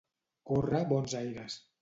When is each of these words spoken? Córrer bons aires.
Córrer 0.51 0.81
bons 0.93 1.15
aires. 1.21 1.61